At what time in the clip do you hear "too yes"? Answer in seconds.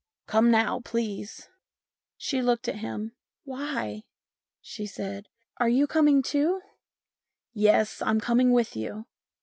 6.23-8.01